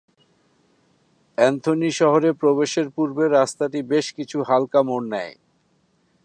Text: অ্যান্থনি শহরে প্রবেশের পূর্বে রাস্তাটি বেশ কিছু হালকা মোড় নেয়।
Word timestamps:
অ্যান্থনি 1.37 1.89
শহরে 1.91 2.29
প্রবেশের 2.33 2.87
পূর্বে 2.89 3.23
রাস্তাটি 3.29 3.79
বেশ 3.83 4.05
কিছু 4.17 4.37
হালকা 4.49 4.81
মোড় 4.83 5.07
নেয়। 5.07 5.33